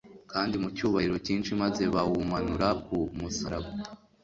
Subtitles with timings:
[0.31, 3.69] kandi mu cyubahiro cyinshi maze bawumanura ku musaraba.